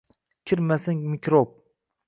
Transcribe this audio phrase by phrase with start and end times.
[0.47, 1.55] Kirmasin mikrob.